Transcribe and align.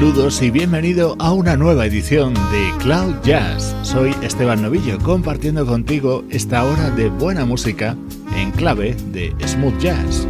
Saludos 0.00 0.40
y 0.40 0.50
bienvenido 0.50 1.14
a 1.18 1.30
una 1.34 1.58
nueva 1.58 1.84
edición 1.84 2.32
de 2.32 2.72
Cloud 2.78 3.16
Jazz. 3.22 3.76
Soy 3.82 4.16
Esteban 4.22 4.62
Novillo 4.62 4.98
compartiendo 4.98 5.66
contigo 5.66 6.24
esta 6.30 6.64
hora 6.64 6.88
de 6.88 7.10
buena 7.10 7.44
música 7.44 7.98
en 8.34 8.50
clave 8.52 8.96
de 9.12 9.34
smooth 9.46 9.78
jazz. 9.78 10.26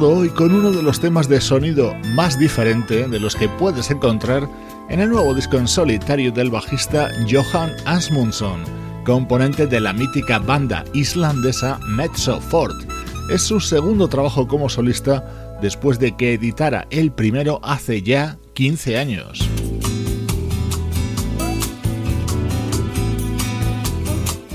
Hoy 0.00 0.30
con 0.30 0.54
uno 0.54 0.70
de 0.70 0.82
los 0.82 1.00
temas 1.00 1.28
de 1.28 1.40
sonido 1.40 1.94
más 2.14 2.38
diferente 2.38 3.06
de 3.08 3.20
los 3.20 3.36
que 3.36 3.48
puedes 3.48 3.90
encontrar 3.90 4.48
en 4.88 5.00
el 5.00 5.10
nuevo 5.10 5.34
disco 5.34 5.58
en 5.58 5.68
solitario 5.68 6.32
del 6.32 6.50
bajista 6.50 7.10
Johan 7.30 7.72
Asmundsson, 7.84 8.62
componente 9.04 9.66
de 9.66 9.80
la 9.80 9.92
mítica 9.92 10.38
banda 10.38 10.84
islandesa 10.94 11.78
Mezzo. 11.86 12.40
Es 13.30 13.42
su 13.42 13.60
segundo 13.60 14.08
trabajo 14.08 14.48
como 14.48 14.70
solista 14.70 15.58
después 15.60 15.98
de 15.98 16.16
que 16.16 16.34
editara 16.34 16.86
el 16.88 17.12
primero 17.12 17.60
hace 17.62 18.02
ya 18.02 18.38
15 18.54 18.96
años. 18.96 19.51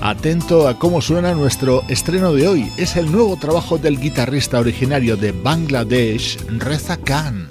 Atento 0.08 0.70
a 0.70 0.80
cómo 0.80 1.02
suena 1.02 1.34
nuestro 1.34 1.84
estreno 1.90 2.32
de 2.32 2.48
hoy. 2.48 2.72
Es 2.78 2.96
el 2.96 3.12
nuevo 3.12 3.36
trabajo 3.36 3.78
del 3.78 4.00
guitarrista 4.00 4.58
originario 4.58 5.18
de 5.18 5.34
Bangladesh, 5.34 6.38
Reza 6.48 6.96
Khan. 6.96 7.50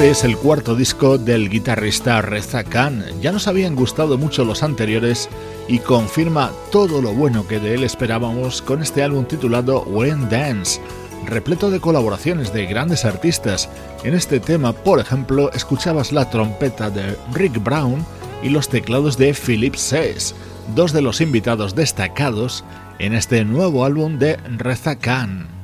Este 0.00 0.12
es 0.12 0.24
el 0.24 0.38
cuarto 0.38 0.74
disco 0.74 1.18
del 1.18 1.50
guitarrista 1.50 2.22
Reza 2.22 2.64
Khan. 2.64 3.04
Ya 3.20 3.32
nos 3.32 3.46
habían 3.46 3.76
gustado 3.76 4.16
mucho 4.16 4.46
los 4.46 4.62
anteriores 4.62 5.28
y 5.68 5.78
confirma 5.78 6.52
todo 6.72 7.02
lo 7.02 7.12
bueno 7.12 7.46
que 7.46 7.60
de 7.60 7.74
él 7.74 7.84
esperábamos 7.84 8.62
con 8.62 8.80
este 8.80 9.02
álbum 9.02 9.26
titulado 9.26 9.82
When 9.82 10.30
Dance, 10.30 10.80
repleto 11.26 11.70
de 11.70 11.80
colaboraciones 11.80 12.50
de 12.54 12.64
grandes 12.64 13.04
artistas. 13.04 13.68
En 14.02 14.14
este 14.14 14.40
tema, 14.40 14.72
por 14.72 15.00
ejemplo, 15.00 15.52
escuchabas 15.52 16.12
la 16.12 16.30
trompeta 16.30 16.88
de 16.88 17.14
Rick 17.34 17.62
Brown 17.62 18.02
y 18.42 18.48
los 18.48 18.70
teclados 18.70 19.18
de 19.18 19.34
Philip 19.34 19.74
Sess, 19.74 20.34
dos 20.74 20.94
de 20.94 21.02
los 21.02 21.20
invitados 21.20 21.74
destacados 21.74 22.64
en 22.98 23.12
este 23.12 23.44
nuevo 23.44 23.84
álbum 23.84 24.18
de 24.18 24.38
Reza 24.56 24.96
Khan. 24.96 25.59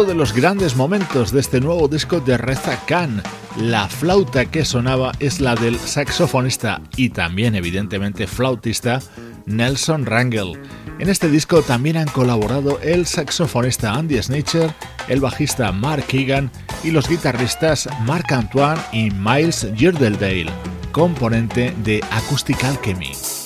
Otro 0.00 0.12
de 0.12 0.14
los 0.14 0.32
grandes 0.32 0.76
momentos 0.76 1.32
de 1.32 1.40
este 1.40 1.60
nuevo 1.60 1.88
disco 1.88 2.20
de 2.20 2.38
Reza 2.38 2.78
Khan. 2.86 3.22
La 3.56 3.88
flauta 3.88 4.46
que 4.46 4.64
sonaba 4.64 5.12
es 5.20 5.40
la 5.40 5.54
del 5.56 5.78
saxofonista 5.78 6.80
y 6.96 7.10
también 7.10 7.54
evidentemente 7.54 8.26
flautista 8.26 9.00
Nelson 9.46 10.06
Rangel. 10.06 10.58
En 10.98 11.08
este 11.08 11.28
disco 11.28 11.62
también 11.62 11.96
han 11.96 12.08
colaborado 12.08 12.78
el 12.80 13.04
saxofonista 13.04 13.92
Andy 13.92 14.22
Snitcher, 14.22 14.72
el 15.08 15.20
bajista 15.20 15.72
Mark 15.72 16.06
Egan 16.12 16.50
y 16.84 16.92
los 16.92 17.08
guitarristas 17.08 17.88
Mark 18.04 18.32
Antoine 18.32 18.80
y 18.92 19.10
Miles 19.10 19.66
Girdledale, 19.74 20.50
componente 20.92 21.74
de 21.84 22.00
Acoustic 22.10 22.62
Alchemy. 22.64 23.39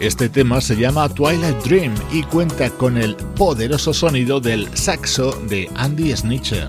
Este 0.00 0.28
tema 0.28 0.60
se 0.60 0.76
llama 0.76 1.08
Twilight 1.08 1.56
Dream 1.64 1.94
y 2.12 2.22
cuenta 2.24 2.68
con 2.68 2.98
el 2.98 3.16
poderoso 3.16 3.94
sonido 3.94 4.40
del 4.40 4.68
saxo 4.76 5.32
de 5.48 5.70
Andy 5.74 6.14
Snitcher. 6.14 6.68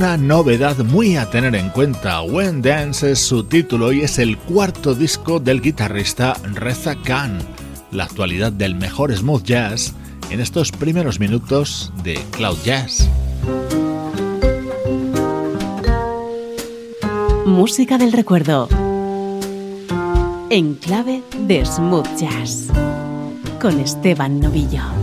Una 0.00 0.16
novedad 0.16 0.78
muy 0.78 1.18
a 1.18 1.28
tener 1.28 1.54
en 1.54 1.68
cuenta, 1.68 2.22
When 2.22 2.62
Dance 2.62 3.10
es 3.10 3.18
su 3.18 3.44
título 3.44 3.92
y 3.92 4.00
es 4.00 4.18
el 4.18 4.38
cuarto 4.38 4.94
disco 4.94 5.40
del 5.40 5.60
guitarrista 5.60 6.32
Reza 6.54 6.94
Khan, 7.02 7.38
la 7.90 8.04
actualidad 8.04 8.50
del 8.50 8.76
mejor 8.76 9.14
smooth 9.14 9.42
jazz 9.42 9.92
en 10.30 10.40
estos 10.40 10.72
primeros 10.72 11.20
minutos 11.20 11.92
de 12.02 12.18
Cloud 12.30 12.56
Jazz. 12.64 13.10
Música 17.44 17.98
del 17.98 18.12
recuerdo 18.12 18.70
en 20.48 20.76
clave 20.76 21.22
de 21.46 21.66
smooth 21.66 22.08
jazz 22.16 22.68
con 23.60 23.78
Esteban 23.78 24.40
Novillo. 24.40 24.99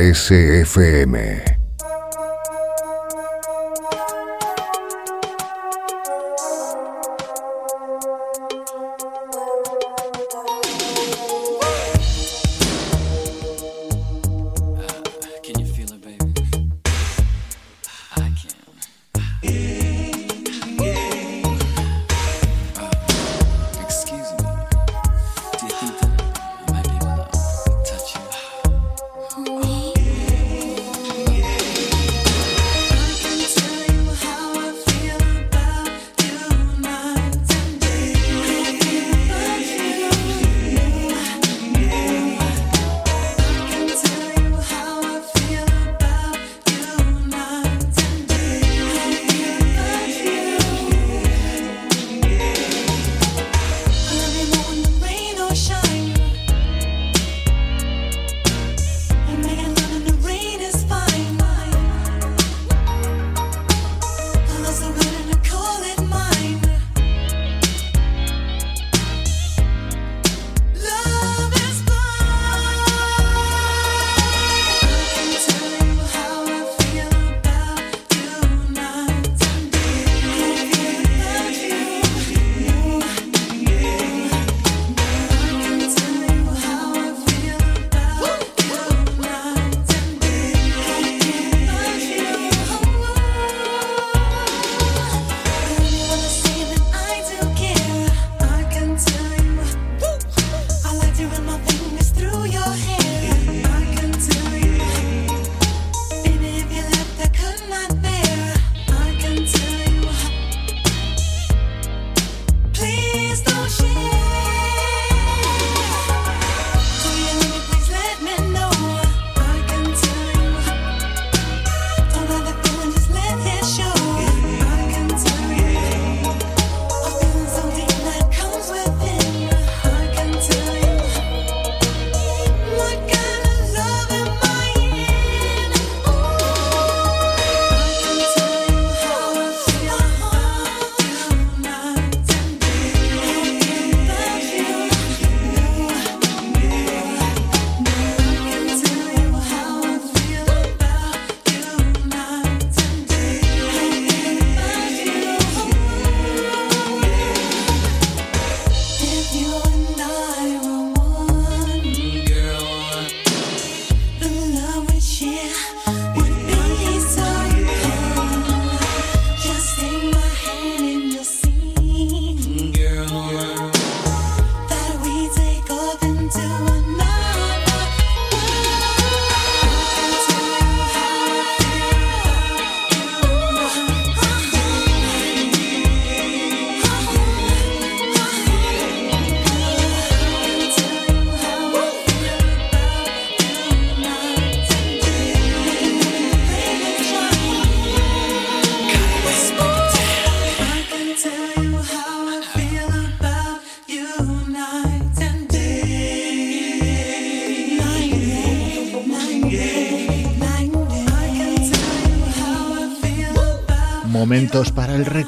Trece 0.00 0.62
FM 0.64 1.49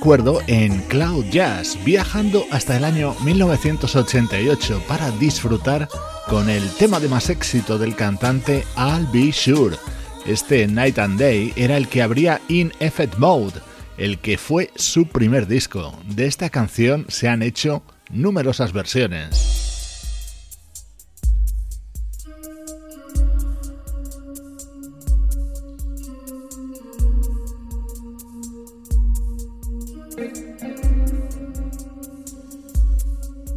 recuerdo 0.02 0.40
en 0.48 0.80
Cloud 0.88 1.26
Jazz, 1.26 1.78
viajando 1.84 2.44
hasta 2.50 2.76
el 2.76 2.82
año 2.82 3.14
1988 3.22 4.82
para 4.88 5.12
disfrutar 5.12 5.88
con 6.28 6.50
el 6.50 6.68
tema 6.70 6.98
de 6.98 7.06
más 7.06 7.30
éxito 7.30 7.78
del 7.78 7.94
cantante 7.94 8.64
I'll 8.76 9.06
Be 9.12 9.32
Sure. 9.32 9.76
Este 10.26 10.66
Night 10.66 10.98
and 10.98 11.20
Day 11.20 11.52
era 11.54 11.76
el 11.76 11.86
que 11.86 12.02
abría 12.02 12.40
In 12.48 12.72
Effect 12.80 13.16
Mode, 13.16 13.60
el 13.96 14.18
que 14.18 14.38
fue 14.38 14.72
su 14.74 15.06
primer 15.06 15.46
disco. 15.46 15.96
De 16.08 16.26
esta 16.26 16.50
canción 16.50 17.06
se 17.08 17.28
han 17.28 17.40
hecho 17.40 17.84
numerosas 18.10 18.72
versiones. 18.72 19.51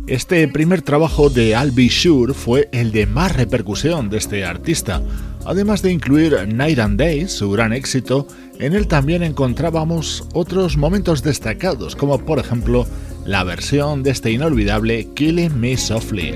Este 0.07 0.47
primer 0.47 0.83
trabajo 0.83 1.31
de 1.31 1.49
I'll 1.49 1.71
Be 1.71 1.89
Sure 1.89 2.33
fue 2.33 2.69
el 2.71 2.91
de 2.91 3.07
más 3.07 3.35
repercusión 3.35 4.09
de 4.09 4.17
este 4.17 4.45
artista. 4.45 5.01
Además 5.45 5.81
de 5.81 5.91
incluir 5.91 6.47
Night 6.47 6.77
and 6.77 6.99
Day, 6.99 7.27
su 7.27 7.49
gran 7.49 7.73
éxito, 7.73 8.27
en 8.59 8.73
él 8.73 8.87
también 8.87 9.23
encontrábamos 9.23 10.27
otros 10.33 10.77
momentos 10.77 11.23
destacados, 11.23 11.95
como 11.95 12.19
por 12.19 12.37
ejemplo 12.37 12.85
la 13.25 13.43
versión 13.43 14.03
de 14.03 14.11
este 14.11 14.31
inolvidable 14.31 15.07
Killing 15.15 15.59
Me 15.59 15.75
Softly. 15.75 16.35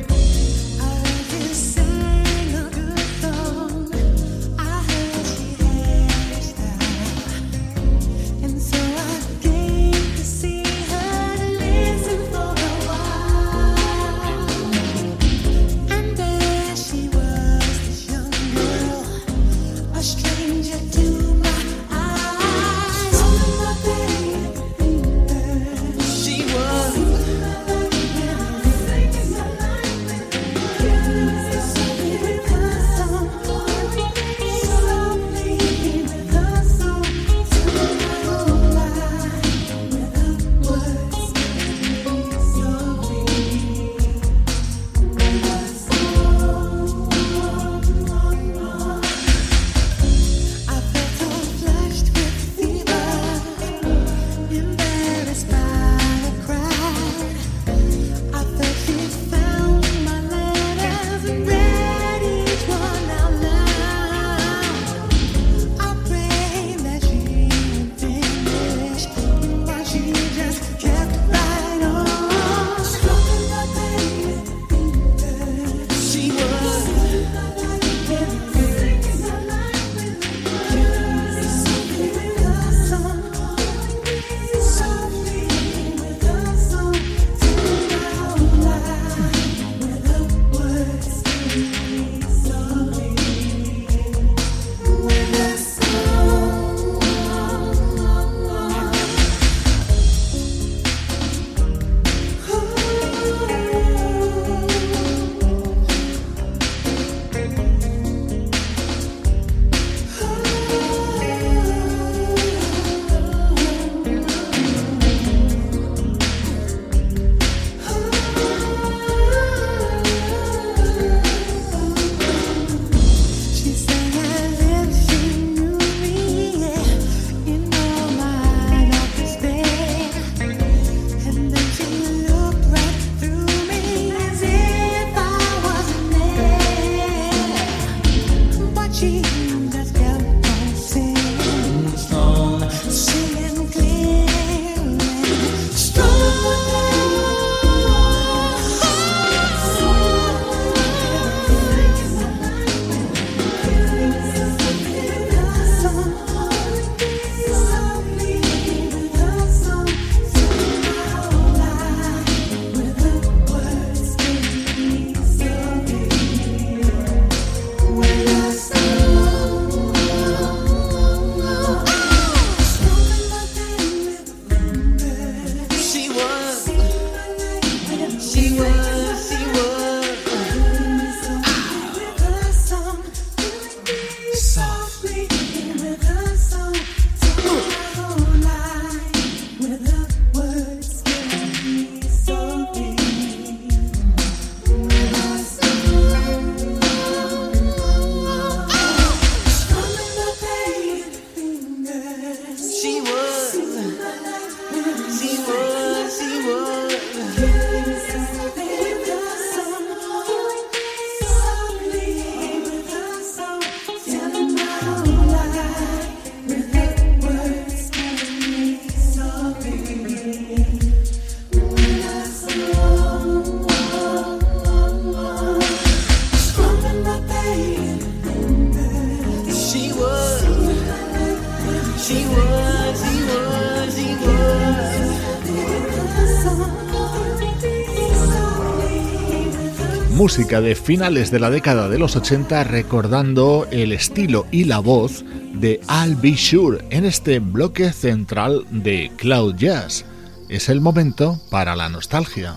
Música 240.29 240.61
de 240.61 240.75
finales 240.75 241.31
de 241.31 241.39
la 241.39 241.49
década 241.49 241.89
de 241.89 241.97
los 241.97 242.15
80 242.15 242.63
recordando 242.65 243.67
el 243.71 243.91
estilo 243.91 244.45
y 244.51 244.65
la 244.65 244.77
voz 244.77 245.25
de 245.55 245.81
I'll 245.89 246.15
Be 246.17 246.37
Sure 246.37 246.85
en 246.91 247.03
este 247.03 247.39
bloque 247.39 247.91
central 247.91 248.63
de 248.69 249.11
Cloud 249.17 249.55
Jazz. 249.55 250.05
Es 250.47 250.69
el 250.69 250.81
momento 250.81 251.41
para 251.49 251.75
la 251.75 251.89
nostalgia. 251.89 252.55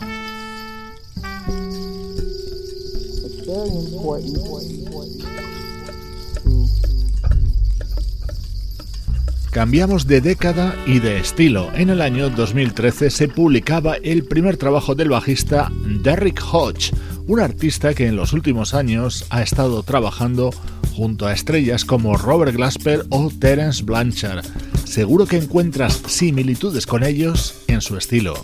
Cambiamos 9.51 10.07
de 10.07 10.21
década 10.21 10.77
y 10.87 10.99
de 10.99 11.17
estilo. 11.17 11.71
En 11.75 11.89
el 11.89 12.03
año 12.03 12.29
2013 12.29 13.09
se 13.09 13.29
publicaba 13.29 13.95
el 13.95 14.25
primer 14.25 14.59
trabajo 14.59 14.95
del 14.95 15.09
bajista 15.09 15.73
Derrick 16.03 16.43
Hodge 16.53 16.93
un 17.33 17.41
artista 17.41 17.95
que 17.95 18.09
en 18.09 18.17
los 18.17 18.35
últimos 18.35 18.75
años 18.75 19.25
ha 19.31 19.41
estado 19.41 19.83
trabajando 19.85 20.51
junto 20.95 21.27
a 21.27 21.33
estrellas 21.33 21.87
como 21.87 22.19
Robert 22.19 22.55
Glasper 22.55 23.07
o 23.09 23.31
Terence 23.31 23.83
Blanchard. 23.83 24.45
Seguro 24.85 25.25
que 25.25 25.39
encuentras 25.39 26.03
similitudes 26.07 26.85
con 26.85 27.03
ellos 27.03 27.63
en 27.69 27.81
su 27.81 27.97
estilo. 27.97 28.35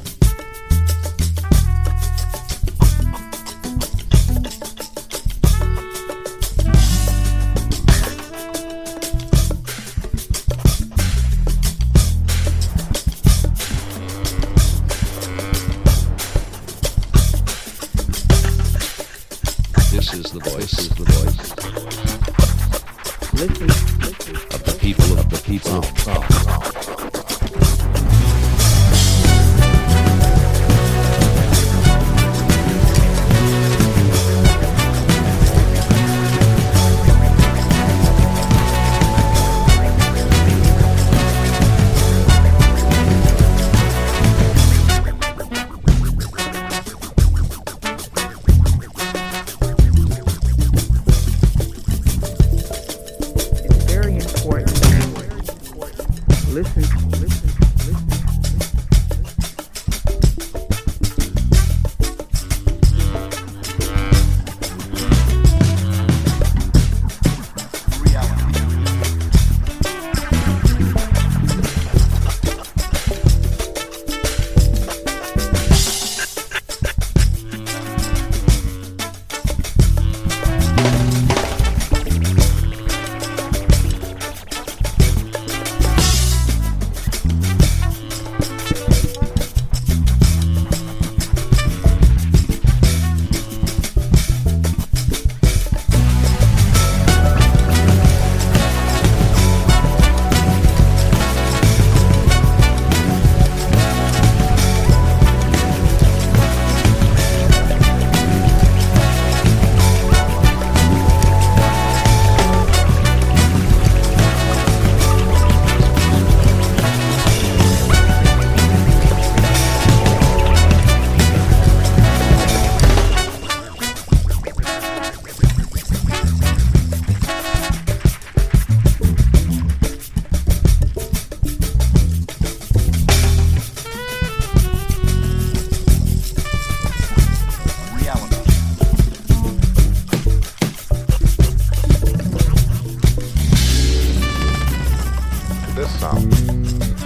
啊。 146.03 146.98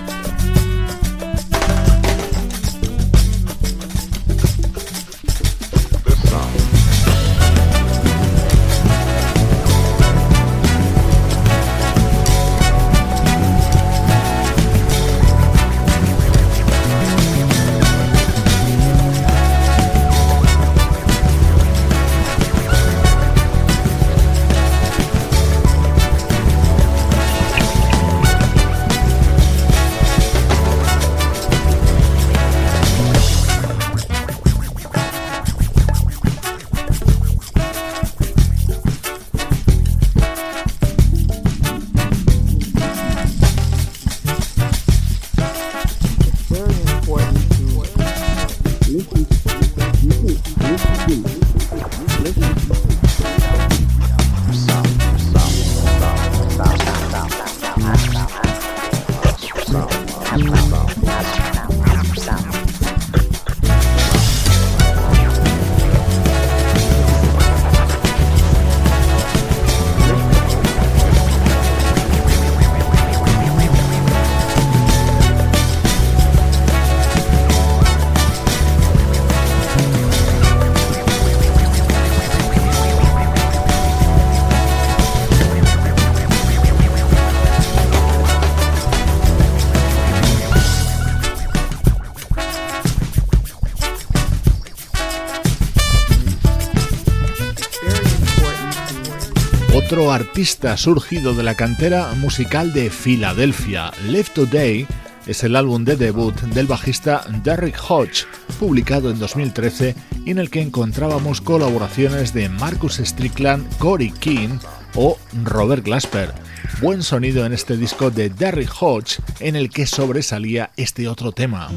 Artista 100.11 100.77
surgido 100.77 101.35
de 101.35 101.43
la 101.43 101.55
cantera 101.55 102.13
musical 102.15 102.73
de 102.73 102.91
Filadelfia. 102.91 103.93
Left 104.09 104.35
Today 104.35 104.87
es 105.27 105.45
el 105.45 105.55
álbum 105.55 105.85
de 105.85 105.97
debut 105.97 106.35
del 106.41 106.67
bajista 106.67 107.25
Derrick 107.45 107.79
Hodge, 107.89 108.25
publicado 108.59 109.11
en 109.11 109.19
2013 109.19 109.95
y 110.25 110.31
en 110.31 110.39
el 110.39 110.51
que 110.51 110.63
encontrábamos 110.63 111.41
colaboraciones 111.41 112.33
de 112.33 112.49
Marcus 112.49 112.97
Strickland, 112.97 113.65
Corey 113.79 114.11
King 114.11 114.59
o 114.95 115.19
Robert 115.45 115.85
Glasper. 115.85 116.33
Buen 116.81 117.03
sonido 117.03 117.47
en 117.47 117.53
este 117.53 117.77
disco 117.77 118.11
de 118.11 118.31
Derrick 118.31 118.73
Hodge 118.81 119.21
en 119.41 119.57
el 119.57 119.71
que 119.71 119.87
sobresalía 119.87 120.71
este 120.77 121.07
otro 121.07 121.33
tema. 121.33 121.71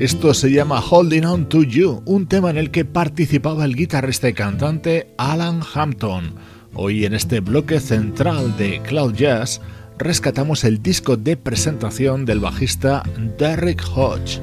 Esto 0.00 0.32
se 0.32 0.50
llama 0.50 0.80
Holding 0.80 1.26
On 1.26 1.46
to 1.46 1.62
You, 1.62 2.00
un 2.06 2.26
tema 2.26 2.48
en 2.48 2.56
el 2.56 2.70
que 2.70 2.86
participaba 2.86 3.66
el 3.66 3.76
guitarrista 3.76 4.30
y 4.30 4.32
cantante 4.32 5.12
Alan 5.18 5.60
Hampton. 5.74 6.36
Hoy 6.72 7.04
en 7.04 7.12
este 7.12 7.40
bloque 7.40 7.80
central 7.80 8.56
de 8.56 8.80
Cloud 8.80 9.12
Jazz 9.12 9.60
rescatamos 9.98 10.64
el 10.64 10.82
disco 10.82 11.18
de 11.18 11.36
presentación 11.36 12.24
del 12.24 12.40
bajista 12.40 13.02
Derek 13.38 13.84
Hodge. 13.94 14.40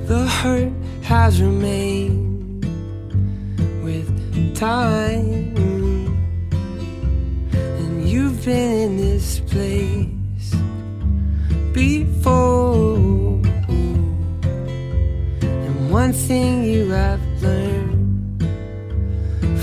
One 15.89 16.11
thing 16.11 16.63
you 16.65 16.89
have 16.89 17.21
learned 17.41 18.43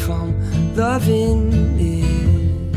from 0.05 0.35
loving 0.75 1.53
is 1.79 2.73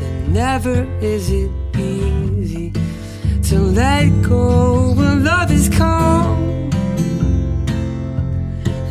that 0.00 0.28
never 0.28 0.84
is 1.00 1.30
it 1.30 1.50
easy 1.78 2.72
to 3.42 3.58
let 3.60 4.10
go 4.22 4.92
when 4.94 5.24
love 5.24 5.52
is 5.52 5.68
calm 5.68 6.70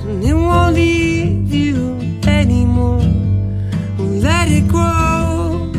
and 0.08 0.24
it 0.24 0.34
won't 0.34 0.76
leave 0.76 1.54
you 1.54 1.98
anymore. 2.26 3.04
We'll 3.98 4.22
let 4.22 4.48
it 4.48 4.66
grow 4.70 5.72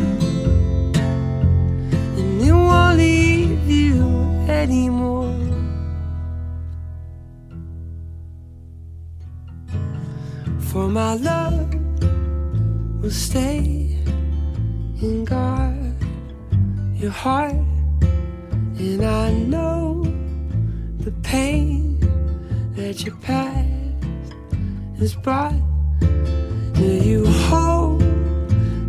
and 2.17 2.41
it 2.41 2.53
won't 2.53 2.97
leave 2.97 3.67
you 3.67 4.03
anymore. 4.47 5.36
For 10.77 10.87
my 10.87 11.15
love 11.15 11.73
will 13.01 13.09
stay 13.09 13.97
and 15.01 15.25
guard 15.25 15.95
your 16.93 17.09
heart. 17.09 17.65
And 18.77 19.03
I 19.03 19.31
know 19.31 20.03
the 20.99 21.11
pain 21.23 21.97
that 22.75 23.03
your 23.03 23.15
past 23.15 23.65
has 24.99 25.15
brought. 25.15 25.55
Will 26.75 27.01
you 27.11 27.25
hold 27.49 28.03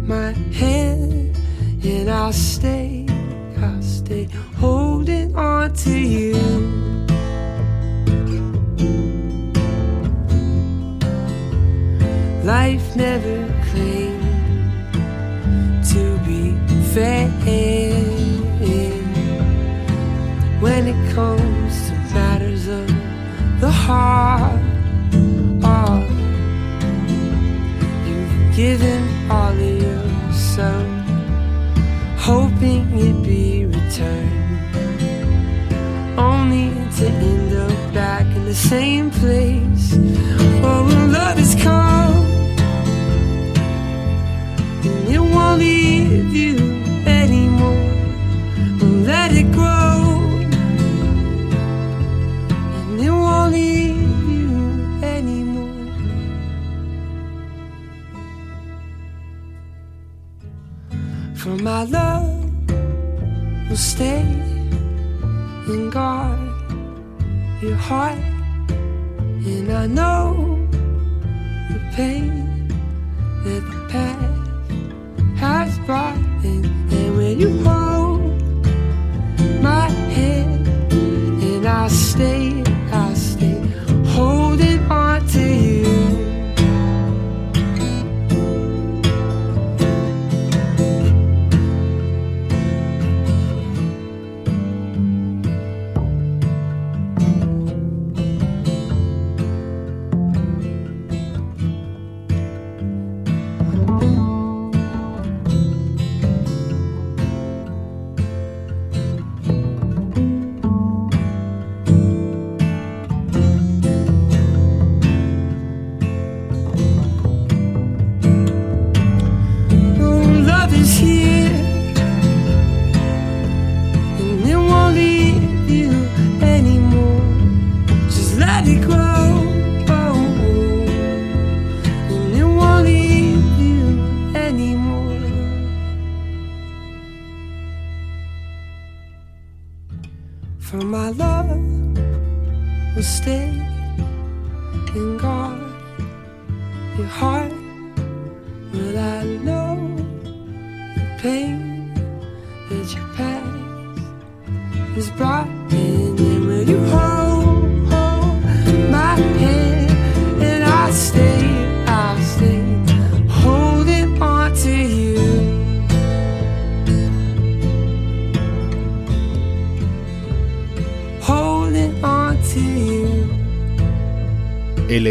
my 0.07 0.33
hand 0.61 1.41
and 1.83 2.11
I'll 2.11 2.35
stay, 2.35 3.07
I'll 3.63 3.83
stay 3.83 4.29
holding 4.59 5.35
on 5.35 5.73
to 5.73 5.99
you. 5.99 6.48
Never 12.99 13.47
claim 13.71 14.19
to 15.85 16.19
be 16.27 16.59
fair 16.93 17.29
when 20.61 20.89
it 20.89 21.15
comes 21.15 21.75
to 21.87 21.95
matters 22.13 22.67
of 22.67 22.87
the 23.61 23.71
heart. 23.71 24.61
Oh, 25.63 26.01
you've 28.09 28.57
given 28.57 29.03
all 29.31 29.53
of 29.53 29.83
yourself, 29.87 30.89
hoping 32.19 32.85
it 32.99 33.23
be 33.23 33.67
returned, 33.67 34.69
only 36.19 36.71
to 36.97 37.07
end 37.07 37.55
up 37.55 37.95
back 37.95 38.27
in 38.37 38.45
the 38.45 38.55
same 38.73 39.13
place. 39.13 39.48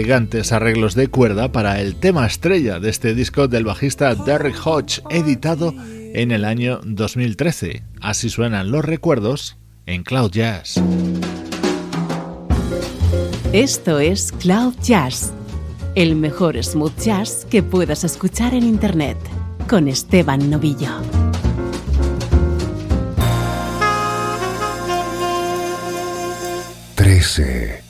Arreglos 0.07 0.95
de 0.95 1.09
cuerda 1.09 1.51
para 1.51 1.81
el 1.81 1.95
tema 1.95 2.25
estrella 2.25 2.79
de 2.79 2.89
este 2.89 3.13
disco 3.13 3.49
del 3.49 3.65
bajista 3.65 4.15
Derrick 4.15 4.55
Hodge, 4.65 5.01
editado 5.09 5.73
en 6.13 6.31
el 6.31 6.45
año 6.45 6.79
2013. 6.85 7.83
Así 7.99 8.29
suenan 8.29 8.71
los 8.71 8.85
recuerdos 8.85 9.57
en 9.85 10.03
Cloud 10.03 10.31
Jazz. 10.31 10.81
Esto 13.51 13.99
es 13.99 14.31
Cloud 14.31 14.75
Jazz, 14.81 15.33
el 15.95 16.15
mejor 16.15 16.63
smooth 16.63 16.97
jazz 16.97 17.45
que 17.49 17.61
puedas 17.61 18.05
escuchar 18.05 18.53
en 18.53 18.63
Internet, 18.63 19.17
con 19.67 19.89
Esteban 19.89 20.49
Novillo. 20.49 21.01
13 26.95 27.83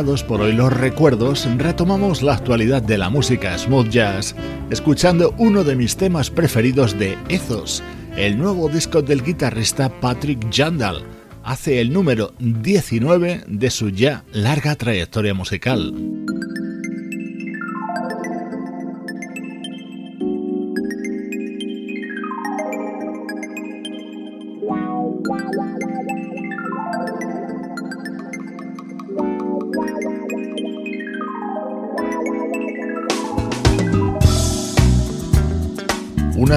Por 0.00 0.40
hoy 0.40 0.52
los 0.52 0.72
recuerdos, 0.72 1.46
retomamos 1.58 2.22
la 2.22 2.32
actualidad 2.32 2.80
de 2.80 2.96
la 2.96 3.10
música 3.10 3.58
smooth 3.58 3.90
jazz, 3.90 4.34
escuchando 4.70 5.34
uno 5.36 5.62
de 5.62 5.76
mis 5.76 5.94
temas 5.94 6.30
preferidos 6.30 6.98
de 6.98 7.18
Ethos, 7.28 7.82
el 8.16 8.38
nuevo 8.38 8.70
disco 8.70 9.02
del 9.02 9.22
guitarrista 9.22 9.90
Patrick 10.00 10.46
Jandal. 10.50 11.04
Hace 11.44 11.82
el 11.82 11.92
número 11.92 12.32
19 12.38 13.44
de 13.46 13.70
su 13.70 13.90
ya 13.90 14.24
larga 14.32 14.74
trayectoria 14.74 15.34
musical. 15.34 15.92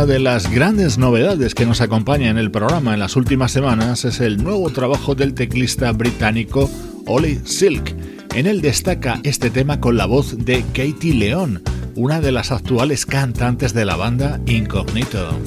Una 0.04 0.12
de 0.12 0.20
las 0.20 0.52
grandes 0.52 0.98
novedades 0.98 1.56
que 1.56 1.66
nos 1.66 1.80
acompaña 1.80 2.30
en 2.30 2.38
el 2.38 2.52
programa 2.52 2.94
en 2.94 3.00
las 3.00 3.16
últimas 3.16 3.54
semanas 3.54 4.04
es 4.04 4.20
el 4.20 4.44
nuevo 4.44 4.70
trabajo 4.70 5.16
del 5.16 5.34
teclista 5.34 5.94
británico 5.94 6.70
Ollie 7.06 7.40
Silk. 7.46 7.96
En 8.36 8.46
él 8.46 8.60
destaca 8.60 9.22
este 9.24 9.50
tema 9.50 9.80
con 9.80 9.96
la 9.96 10.06
voz 10.06 10.44
de 10.44 10.66
Katie 10.74 11.14
León, 11.14 11.64
una 11.96 12.20
de 12.20 12.34
las 12.34 12.52
actuales 12.52 13.06
cantantes 13.06 13.74
de 13.74 13.86
la 13.86 13.96
banda 13.96 14.42
Incognito. 14.46 15.40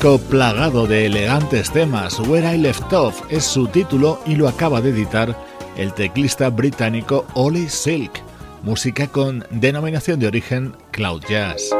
Plagado 0.00 0.86
de 0.86 1.06
elegantes 1.06 1.70
temas, 1.70 2.18
Where 2.20 2.54
I 2.54 2.58
Left 2.58 2.90
Off 2.92 3.20
es 3.28 3.44
su 3.44 3.66
título 3.66 4.18
y 4.24 4.34
lo 4.34 4.48
acaba 4.48 4.80
de 4.80 4.90
editar 4.90 5.36
el 5.76 5.92
teclista 5.92 6.48
británico 6.48 7.26
Ollie 7.34 7.68
Silk, 7.68 8.10
música 8.62 9.08
con 9.08 9.44
denominación 9.50 10.18
de 10.18 10.28
origen 10.28 10.74
Cloud 10.90 11.22
Jazz. 11.28 11.70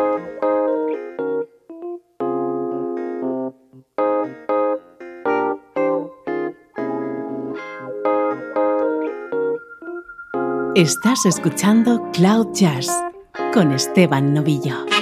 Estás 10.74 11.24
escuchando 11.24 12.02
Cloud 12.12 12.48
Jazz 12.52 12.88
con 13.54 13.72
Esteban 13.72 14.34
Novillo. 14.34 14.99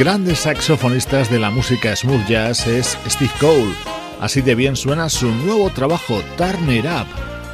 Grandes 0.00 0.38
saxofonistas 0.38 1.30
de 1.30 1.38
la 1.38 1.50
música 1.50 1.94
smooth 1.94 2.26
jazz 2.26 2.66
es 2.66 2.96
Steve 3.06 3.30
Cole. 3.38 3.74
Así 4.18 4.40
de 4.40 4.54
bien 4.54 4.74
suena 4.74 5.10
su 5.10 5.30
nuevo 5.30 5.68
trabajo 5.68 6.22
Turn 6.38 6.72
It 6.72 6.86
Up, 6.86 7.06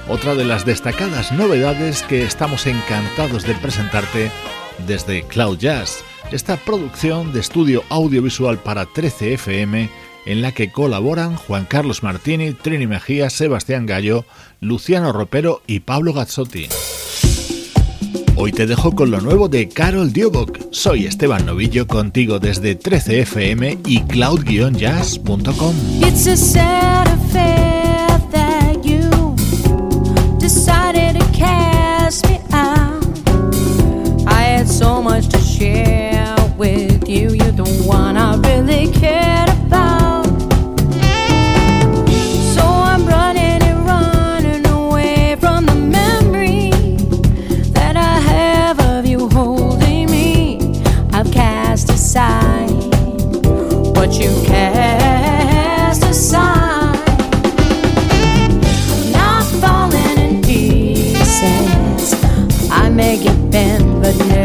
otra 0.08 0.36
de 0.36 0.44
las 0.44 0.64
destacadas 0.64 1.32
novedades 1.32 2.04
que 2.04 2.22
estamos 2.22 2.68
encantados 2.68 3.42
de 3.42 3.56
presentarte 3.56 4.30
desde 4.86 5.24
Cloud 5.24 5.58
Jazz, 5.58 6.04
esta 6.30 6.56
producción 6.56 7.32
de 7.32 7.40
estudio 7.40 7.82
audiovisual 7.88 8.58
para 8.58 8.86
13 8.86 9.34
FM 9.34 9.90
en 10.24 10.40
la 10.40 10.52
que 10.52 10.70
colaboran 10.70 11.34
Juan 11.34 11.64
Carlos 11.64 12.04
Martini, 12.04 12.52
Trini 12.52 12.86
Mejía, 12.86 13.28
Sebastián 13.28 13.86
Gallo, 13.86 14.24
Luciano 14.60 15.12
Ropero 15.12 15.62
y 15.66 15.80
Pablo 15.80 16.12
Gazzotti. 16.12 16.68
Hoy 18.36 18.52
te 18.52 18.68
dejo 18.68 18.94
con 18.94 19.10
lo 19.10 19.20
nuevo 19.20 19.48
de 19.48 19.68
Carol 19.68 20.12
Diobok. 20.12 20.55
Soy 20.76 21.06
Esteban 21.06 21.46
Novillo, 21.46 21.86
contigo 21.86 22.38
desde 22.38 22.78
13fm 22.78 23.80
y 23.86 24.02
cloud-jazz.com. 24.02 25.74
So 34.66 35.00
much 35.00 35.28
to 35.28 35.38
share 35.38 36.34
with. 36.58 36.85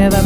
Las 0.09 0.25